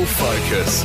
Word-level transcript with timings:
Rural 0.00 0.14
Focus. 0.14 0.84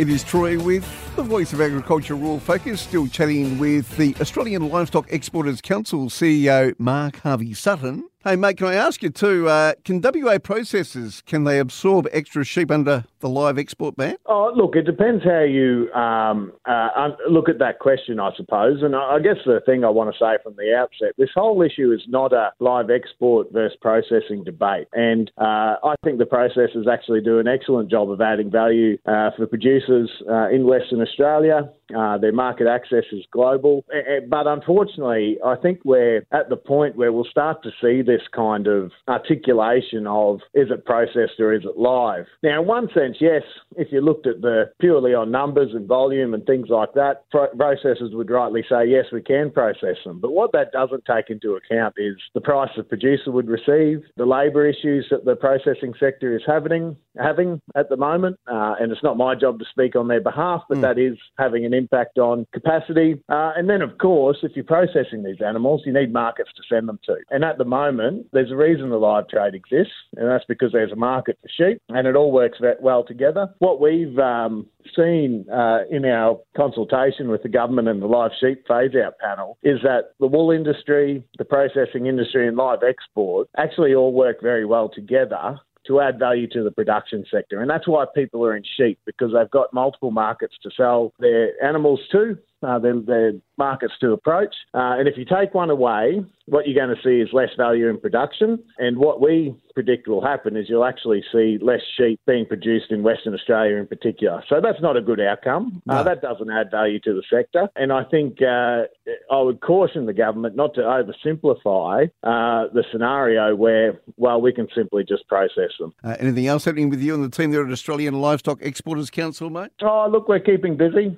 It 0.00 0.08
is 0.08 0.24
Troy 0.24 0.58
with 0.58 0.84
the 1.14 1.22
Voice 1.22 1.52
of 1.52 1.60
Agriculture 1.60 2.16
Rural 2.16 2.40
Focus, 2.40 2.80
still 2.80 3.06
chatting 3.06 3.60
with 3.60 3.96
the 3.96 4.16
Australian 4.20 4.68
Livestock 4.68 5.06
Exporters 5.12 5.60
Council 5.60 6.06
CEO 6.06 6.74
Mark 6.80 7.20
Harvey 7.20 7.54
Sutton. 7.54 8.08
Hey 8.24 8.36
mate, 8.36 8.58
can 8.58 8.68
I 8.68 8.74
ask 8.74 9.02
you 9.02 9.10
too, 9.10 9.48
uh, 9.48 9.72
can 9.84 10.00
WA 10.00 10.38
processors, 10.38 11.24
can 11.24 11.42
they 11.42 11.58
absorb 11.58 12.06
extra 12.12 12.44
sheep 12.44 12.70
under 12.70 13.04
the 13.18 13.28
live 13.28 13.58
export 13.58 13.96
ban? 13.96 14.14
Oh, 14.26 14.52
look, 14.54 14.76
it 14.76 14.82
depends 14.82 15.24
how 15.24 15.40
you 15.40 15.90
um, 15.92 16.52
uh, 16.64 17.08
look 17.28 17.48
at 17.48 17.58
that 17.58 17.80
question, 17.80 18.20
I 18.20 18.30
suppose. 18.36 18.80
And 18.82 18.94
I 18.94 19.18
guess 19.18 19.38
the 19.44 19.60
thing 19.66 19.84
I 19.84 19.88
want 19.88 20.14
to 20.14 20.18
say 20.18 20.40
from 20.40 20.54
the 20.56 20.72
outset, 20.72 21.14
this 21.18 21.30
whole 21.34 21.62
issue 21.62 21.90
is 21.90 22.02
not 22.06 22.32
a 22.32 22.52
live 22.60 22.90
export 22.90 23.52
versus 23.52 23.76
processing 23.80 24.44
debate. 24.44 24.86
And 24.92 25.28
uh, 25.36 25.82
I 25.82 25.94
think 26.04 26.18
the 26.18 26.24
processors 26.24 26.86
actually 26.86 27.22
do 27.22 27.40
an 27.40 27.48
excellent 27.48 27.90
job 27.90 28.08
of 28.08 28.20
adding 28.20 28.52
value 28.52 28.98
uh, 29.04 29.30
for 29.36 29.48
producers 29.48 30.08
uh, 30.30 30.48
in 30.48 30.64
Western 30.64 31.00
Australia. 31.00 31.72
Uh, 31.96 32.18
their 32.18 32.32
market 32.32 32.66
access 32.66 33.04
is 33.12 33.24
global. 33.32 33.84
But 34.28 34.46
unfortunately, 34.46 35.38
I 35.44 35.56
think 35.56 35.80
we're 35.84 36.24
at 36.32 36.48
the 36.48 36.56
point 36.56 36.96
where 36.96 37.12
we'll 37.12 37.24
start 37.24 37.62
to 37.62 37.70
see 37.80 38.02
this 38.02 38.22
kind 38.34 38.66
of 38.66 38.92
articulation 39.08 40.06
of 40.06 40.40
is 40.54 40.68
it 40.70 40.84
processed 40.84 41.38
or 41.38 41.52
is 41.52 41.64
it 41.64 41.78
live? 41.78 42.26
Now, 42.42 42.62
in 42.62 42.66
one 42.66 42.88
sense, 42.94 43.16
yes, 43.20 43.42
if 43.76 43.88
you 43.90 44.00
looked 44.00 44.26
at 44.26 44.40
the 44.40 44.70
purely 44.80 45.14
on 45.14 45.30
numbers 45.30 45.70
and 45.74 45.86
volume 45.86 46.34
and 46.34 46.44
things 46.46 46.68
like 46.68 46.94
that, 46.94 47.24
processors 47.32 48.14
would 48.14 48.30
rightly 48.30 48.64
say, 48.68 48.86
yes, 48.86 49.06
we 49.12 49.22
can 49.22 49.50
process 49.50 49.96
them. 50.04 50.20
But 50.20 50.32
what 50.32 50.52
that 50.52 50.72
doesn't 50.72 51.04
take 51.04 51.30
into 51.30 51.54
account 51.54 51.94
is 51.98 52.16
the 52.34 52.40
price 52.40 52.70
the 52.76 52.82
producer 52.82 53.30
would 53.30 53.48
receive, 53.48 54.02
the 54.16 54.26
labour 54.26 54.66
issues 54.66 55.06
that 55.10 55.24
the 55.24 55.36
processing 55.36 55.94
sector 55.98 56.34
is 56.36 56.42
having, 56.46 56.96
having 57.18 57.60
at 57.74 57.88
the 57.88 57.96
moment. 57.96 58.38
Uh, 58.46 58.74
and 58.80 58.92
it's 58.92 59.02
not 59.02 59.16
my 59.16 59.34
job 59.34 59.58
to 59.58 59.64
speak 59.70 59.96
on 59.96 60.08
their 60.08 60.20
behalf, 60.20 60.62
but 60.68 60.78
mm. 60.78 60.82
that 60.82 60.98
is 60.98 61.18
having 61.38 61.64
an 61.64 61.74
impact 61.74 61.81
on 62.18 62.46
capacity. 62.52 63.22
Uh, 63.28 63.52
and 63.56 63.68
then, 63.68 63.82
of 63.82 63.98
course, 63.98 64.38
if 64.42 64.52
you're 64.54 64.64
processing 64.64 65.22
these 65.22 65.40
animals, 65.44 65.82
you 65.84 65.92
need 65.92 66.12
markets 66.12 66.50
to 66.56 66.62
send 66.68 66.88
them 66.88 66.98
to. 67.04 67.16
And 67.30 67.44
at 67.44 67.58
the 67.58 67.64
moment, 67.64 68.26
there's 68.32 68.50
a 68.50 68.56
reason 68.56 68.90
the 68.90 68.96
live 68.96 69.28
trade 69.28 69.54
exists, 69.54 69.94
and 70.16 70.28
that's 70.28 70.44
because 70.46 70.72
there's 70.72 70.92
a 70.92 70.96
market 70.96 71.38
for 71.42 71.48
sheep, 71.48 71.80
and 71.88 72.06
it 72.06 72.16
all 72.16 72.32
works 72.32 72.58
that 72.60 72.82
well 72.82 73.04
together. 73.04 73.48
What 73.58 73.80
we've 73.80 74.18
um, 74.18 74.66
seen 74.96 75.46
uh, 75.52 75.80
in 75.90 76.04
our 76.04 76.38
consultation 76.56 77.28
with 77.28 77.42
the 77.42 77.48
government 77.48 77.88
and 77.88 78.02
the 78.02 78.06
live 78.06 78.32
sheep 78.40 78.66
phase 78.66 78.92
out 78.94 79.18
panel 79.18 79.58
is 79.62 79.80
that 79.82 80.12
the 80.20 80.26
wool 80.26 80.50
industry, 80.50 81.24
the 81.38 81.44
processing 81.44 82.06
industry, 82.06 82.46
and 82.46 82.56
live 82.56 82.80
export 82.82 83.48
actually 83.56 83.94
all 83.94 84.12
work 84.12 84.40
very 84.42 84.64
well 84.64 84.88
together 84.88 85.58
to 85.86 86.00
add 86.00 86.18
value 86.18 86.48
to 86.48 86.62
the 86.62 86.70
production 86.70 87.24
sector. 87.30 87.60
And 87.60 87.70
that's 87.70 87.88
why 87.88 88.04
people 88.14 88.44
are 88.44 88.56
in 88.56 88.62
sheep 88.76 88.98
because 89.04 89.32
they've 89.32 89.50
got 89.50 89.72
multiple 89.72 90.10
markets 90.10 90.54
to 90.62 90.70
sell 90.76 91.12
their 91.18 91.52
animals 91.64 92.00
to 92.12 92.38
uh, 92.62 92.78
their, 92.78 93.00
their, 93.00 93.32
markets 93.58 93.92
to 94.00 94.12
approach. 94.12 94.54
Uh, 94.74 94.98
and 94.98 95.06
if 95.06 95.16
you 95.16 95.24
take 95.24 95.54
one 95.54 95.70
away, 95.70 96.24
what 96.46 96.66
you're 96.66 96.74
going 96.74 96.94
to 96.94 97.02
see 97.02 97.20
is 97.20 97.28
less 97.32 97.50
value 97.56 97.88
in 97.88 98.00
production. 98.00 98.58
And 98.78 98.96
what 98.96 99.20
we 99.20 99.54
predict 99.74 100.08
will 100.08 100.22
happen 100.22 100.56
is 100.56 100.66
you'll 100.68 100.84
actually 100.84 101.22
see 101.32 101.58
less 101.62 101.80
sheep 101.96 102.20
being 102.26 102.44
produced 102.44 102.90
in 102.90 103.02
Western 103.02 103.34
Australia 103.34 103.76
in 103.76 103.86
particular. 103.86 104.42
So 104.48 104.60
that's 104.60 104.80
not 104.82 104.96
a 104.96 105.00
good 105.00 105.20
outcome. 105.20 105.82
Uh, 105.88 105.94
no. 105.94 106.00
Uh, 106.00 106.02
that 106.02 106.22
doesn't 106.22 106.50
add 106.50 106.70
value 106.70 106.98
to 107.00 107.14
the 107.14 107.22
sector. 107.30 107.68
And 107.76 107.92
I 107.92 108.04
think 108.04 108.38
uh, 108.42 108.82
I 109.30 109.40
would 109.40 109.60
caution 109.60 110.06
the 110.06 110.12
government 110.12 110.56
not 110.56 110.74
to 110.74 110.80
oversimplify 110.80 112.06
uh, 112.22 112.72
the 112.72 112.84
scenario 112.90 113.54
where, 113.54 114.00
well, 114.16 114.40
we 114.40 114.52
can 114.52 114.66
simply 114.74 115.04
just 115.04 115.26
process 115.28 115.70
them. 115.78 115.94
anything 116.18 116.46
else 116.46 116.64
happening 116.64 116.90
with 116.90 117.00
you 117.00 117.14
and 117.14 117.24
the 117.24 117.30
team 117.30 117.50
there 117.50 117.64
at 117.64 117.72
Australian 117.72 118.20
Livestock 118.20 118.58
Exporters 118.60 119.10
Council, 119.10 119.48
mate? 119.48 119.70
Oh, 119.82 120.08
look, 120.10 120.28
we're 120.28 120.40
keeping 120.40 120.76
busy. 120.76 121.16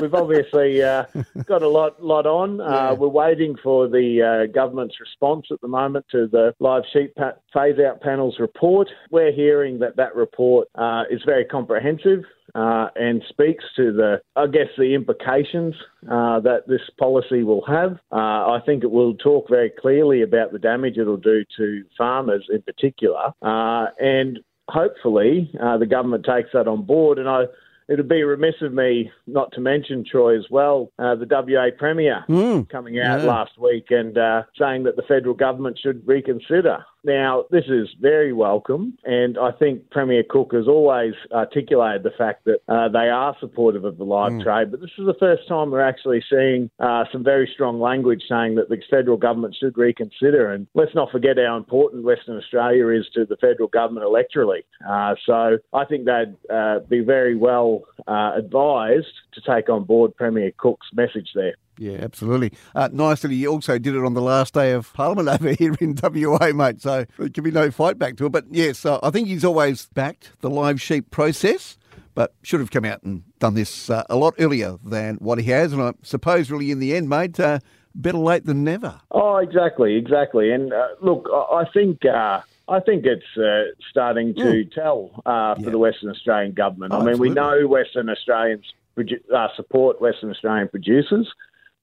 we've 0.00 0.14
obviously 0.14 0.79
uh, 0.82 1.04
got 1.44 1.62
a 1.62 1.68
lot 1.68 2.02
lot 2.02 2.26
on. 2.26 2.60
Uh. 2.60 2.94
We're 2.98 3.08
waiting 3.08 3.56
for 3.62 3.88
the 3.88 4.46
uh, 4.48 4.52
government's 4.52 5.00
response 5.00 5.46
at 5.50 5.60
the 5.60 5.68
moment 5.68 6.06
to 6.12 6.26
the 6.26 6.54
live 6.60 6.82
sheep 6.92 7.14
pa- 7.14 7.34
phase 7.52 7.78
out 7.78 8.00
panel's 8.00 8.38
report. 8.38 8.88
We're 9.10 9.32
hearing 9.32 9.78
that 9.80 9.96
that 9.96 10.14
report 10.14 10.68
uh, 10.74 11.04
is 11.10 11.22
very 11.24 11.44
comprehensive. 11.44 12.24
Uh, 12.52 12.88
and 12.96 13.22
speaks 13.28 13.62
to 13.76 13.92
the, 13.92 14.20
I 14.34 14.48
guess, 14.48 14.66
the 14.76 14.92
implications 14.92 15.72
uh, 16.10 16.40
that 16.40 16.66
this 16.66 16.80
policy 16.98 17.44
will 17.44 17.64
have. 17.66 17.92
Uh, 18.10 18.56
I 18.56 18.58
think 18.66 18.82
it 18.82 18.90
will 18.90 19.14
talk 19.14 19.48
very 19.48 19.70
clearly 19.70 20.22
about 20.22 20.50
the 20.50 20.58
damage 20.58 20.98
it'll 20.98 21.16
do 21.16 21.44
to 21.58 21.84
farmers 21.96 22.44
in 22.52 22.60
particular, 22.62 23.32
uh, 23.40 23.86
and 24.00 24.40
hopefully 24.68 25.48
uh, 25.62 25.78
the 25.78 25.86
government 25.86 26.24
takes 26.24 26.50
that 26.52 26.66
on 26.66 26.82
board. 26.82 27.20
And 27.20 27.28
I 27.28 27.44
it 27.90 27.96
would 27.96 28.08
be 28.08 28.22
remiss 28.22 28.54
of 28.62 28.72
me 28.72 29.10
not 29.26 29.50
to 29.52 29.60
mention 29.60 30.04
Troy 30.08 30.38
as 30.38 30.46
well. 30.48 30.92
Uh, 30.96 31.16
the 31.16 31.26
WA 31.28 31.76
Premier 31.76 32.24
mm, 32.28 32.68
coming 32.68 33.00
out 33.00 33.20
yeah. 33.20 33.26
last 33.26 33.58
week 33.58 33.86
and 33.90 34.16
uh, 34.16 34.44
saying 34.56 34.84
that 34.84 34.94
the 34.94 35.02
federal 35.02 35.34
government 35.34 35.76
should 35.76 36.06
reconsider 36.06 36.84
now, 37.04 37.44
this 37.50 37.64
is 37.68 37.88
very 38.00 38.32
welcome, 38.32 38.98
and 39.04 39.38
I 39.38 39.52
think 39.52 39.90
Premier 39.90 40.22
Cook 40.28 40.52
has 40.52 40.68
always 40.68 41.14
articulated 41.32 42.02
the 42.02 42.10
fact 42.16 42.44
that 42.44 42.60
uh, 42.68 42.88
they 42.88 43.08
are 43.08 43.34
supportive 43.40 43.84
of 43.84 43.96
the 43.96 44.04
live 44.04 44.32
mm. 44.32 44.42
trade. 44.42 44.70
But 44.70 44.80
this 44.80 44.90
is 44.98 45.06
the 45.06 45.16
first 45.18 45.48
time 45.48 45.70
we're 45.70 45.80
actually 45.80 46.22
seeing 46.28 46.70
uh, 46.78 47.04
some 47.10 47.24
very 47.24 47.50
strong 47.52 47.80
language 47.80 48.22
saying 48.28 48.56
that 48.56 48.68
the 48.68 48.78
federal 48.90 49.16
government 49.16 49.56
should 49.58 49.78
reconsider. 49.78 50.52
And 50.52 50.66
let's 50.74 50.94
not 50.94 51.10
forget 51.10 51.36
how 51.38 51.56
important 51.56 52.04
Western 52.04 52.36
Australia 52.36 52.88
is 52.88 53.06
to 53.14 53.24
the 53.24 53.36
federal 53.36 53.68
government 53.68 54.06
electorally. 54.06 54.64
Uh, 54.86 55.14
so 55.24 55.58
I 55.72 55.84
think 55.86 56.04
they'd 56.04 56.36
uh, 56.52 56.80
be 56.80 57.00
very 57.00 57.36
well 57.36 57.82
uh, 58.06 58.32
advised 58.36 59.14
to 59.34 59.40
take 59.40 59.68
on 59.68 59.84
board 59.84 60.14
Premier 60.16 60.52
Cook's 60.58 60.88
message 60.92 61.30
there. 61.34 61.54
Yeah, 61.80 61.96
absolutely. 62.02 62.52
Uh, 62.74 62.90
nice 62.92 63.22
that 63.22 63.30
he 63.30 63.46
also 63.46 63.78
did 63.78 63.94
it 63.94 64.04
on 64.04 64.12
the 64.12 64.20
last 64.20 64.52
day 64.52 64.72
of 64.72 64.92
Parliament 64.92 65.28
over 65.28 65.52
here 65.58 65.74
in 65.80 65.96
WA, 66.00 66.52
mate. 66.52 66.82
So 66.82 67.06
there 67.18 67.30
can 67.30 67.42
be 67.42 67.50
no 67.50 67.70
fight 67.70 67.98
back 67.98 68.18
to 68.18 68.26
it. 68.26 68.32
But 68.32 68.44
yes, 68.50 68.84
uh, 68.84 69.00
I 69.02 69.08
think 69.08 69.28
he's 69.28 69.46
always 69.46 69.86
backed 69.94 70.32
the 70.40 70.50
live 70.50 70.78
sheep 70.78 71.10
process, 71.10 71.78
but 72.14 72.34
should 72.42 72.60
have 72.60 72.70
come 72.70 72.84
out 72.84 73.02
and 73.02 73.22
done 73.38 73.54
this 73.54 73.88
uh, 73.88 74.04
a 74.10 74.16
lot 74.16 74.34
earlier 74.38 74.76
than 74.84 75.16
what 75.16 75.38
he 75.38 75.50
has. 75.50 75.72
And 75.72 75.80
I 75.80 75.94
suppose, 76.02 76.50
really, 76.50 76.70
in 76.70 76.80
the 76.80 76.94
end, 76.94 77.08
mate, 77.08 77.40
uh, 77.40 77.60
better 77.94 78.18
late 78.18 78.44
than 78.44 78.62
never. 78.62 79.00
Oh, 79.10 79.38
exactly, 79.38 79.96
exactly. 79.96 80.52
And 80.52 80.74
uh, 80.74 80.88
look, 81.00 81.28
I 81.32 81.64
think. 81.72 82.04
Uh, 82.04 82.42
I 82.68 82.78
think 82.78 83.04
it's 83.04 83.36
uh, 83.36 83.74
starting 83.90 84.32
to 84.36 84.44
mm. 84.44 84.72
tell 84.72 85.10
uh, 85.26 85.56
for 85.56 85.62
yeah. 85.62 85.70
the 85.70 85.78
Western 85.78 86.08
Australian 86.08 86.52
government. 86.52 86.92
Oh, 86.92 86.98
I 86.98 87.00
mean, 87.00 87.08
absolutely. 87.14 87.28
we 87.30 87.34
know 87.34 87.66
Western 87.66 88.08
Australians 88.08 88.64
uh, 88.96 89.48
support 89.56 90.00
Western 90.00 90.30
Australian 90.30 90.68
producers. 90.68 91.28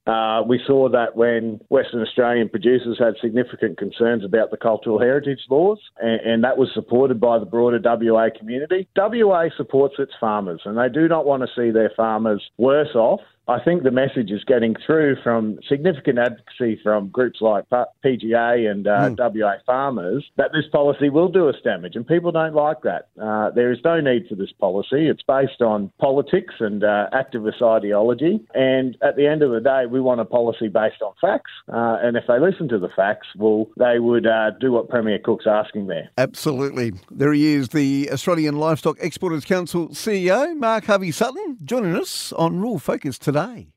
Uh, 0.08 0.42
we 0.48 0.60
saw 0.66 0.88
that 0.88 1.18
when 1.18 1.60
Western 1.68 2.02
Australian 2.02 2.48
producers 2.48 2.98
had 2.98 3.16
significant 3.22 3.78
concerns 3.78 4.24
about 4.24 4.52
the 4.52 4.58
cultural 4.58 5.00
heritage 5.00 5.42
laws, 5.50 5.80
and, 6.00 6.22
and, 6.22 6.44
that 6.46 6.58
was 6.58 6.70
supported 6.74 7.20
by 7.20 7.38
the 7.38 7.46
broader 7.46 7.80
WA 7.84 8.30
community. 8.38 8.88
WA 8.96 9.46
supports 9.58 9.96
its 10.00 10.14
farmers, 10.18 10.62
and 10.64 10.78
they 10.78 10.88
do 10.88 11.10
not 11.10 11.26
want 11.26 11.44
to 11.44 11.50
see 11.56 11.72
their 11.72 11.92
farmers 11.98 12.42
worse 12.58 12.96
off 12.96 13.20
I 13.50 13.64
think 13.64 13.84
the 13.84 13.92
message 13.92 14.30
is 14.30 14.44
getting 14.44 14.76
through 14.86 15.18
from 15.24 15.60
significant 15.70 16.20
advocacy 16.20 16.80
from 16.84 17.08
groups 17.08 17.40
like 17.40 17.64
PGA 17.70 18.70
and 18.70 18.86
uh, 18.86 19.10
mm. 19.10 19.18
WA 19.18 19.54
farmers 19.66 20.26
that 20.36 20.52
this 20.52 20.66
policy 20.70 21.10
will 21.10 21.30
do 21.30 21.48
us 21.48 21.56
damage, 21.64 21.96
and 21.96 22.06
people 22.06 22.34
don't 22.34 22.54
like 22.54 22.82
that. 22.82 23.08
Uh, 23.22 23.52
there 23.52 23.72
is 23.72 23.80
no 23.86 24.02
need 24.02 24.28
for 24.28 24.36
this 24.36 24.52
policy. 24.60 25.08
It's 25.08 25.24
based 25.24 25.62
on 25.62 25.92
politics 25.98 26.56
and 26.60 26.84
uh, 26.84 27.08
activist 27.14 27.62
ideology, 27.62 28.46
and 28.54 28.98
at 29.02 29.16
the 29.16 29.26
end 29.26 29.42
of 29.44 29.52
the 29.52 29.62
day, 29.62 29.86
we 29.90 30.02
want 30.02 30.20
a 30.20 30.26
policy 30.26 30.68
based 30.68 31.02
on 31.02 31.14
facts. 31.22 31.52
Uh, 31.72 32.00
and 32.02 32.18
if 32.18 32.26
they 32.28 32.40
listen 32.40 32.68
to 32.68 32.80
the 32.80 32.90
facts, 32.98 33.28
well, 33.38 33.70
they 33.78 34.00
would 34.00 34.28
uh, 34.28 34.52
do 34.60 34.74
what 34.74 34.90
Premier 34.90 35.20
Cook's 35.20 35.48
asking 35.48 35.88
there. 35.88 36.10
Absolutely. 36.18 36.92
There 37.10 37.32
he 37.32 37.54
is, 37.54 37.70
the 37.70 38.10
Australian 38.12 38.58
Livestock 38.58 38.98
Exporters 39.00 39.46
Council 39.46 39.88
CEO, 39.90 40.54
Mark 40.58 40.84
Harvey 40.84 41.12
Sutton, 41.12 41.58
joining 41.64 41.96
us 41.96 42.34
on 42.34 42.60
Rural 42.60 42.80
Focus 42.80 43.18
today 43.18 43.37
today. 43.38 43.68